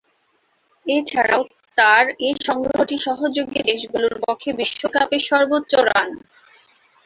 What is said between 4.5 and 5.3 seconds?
বিশ্বকাপে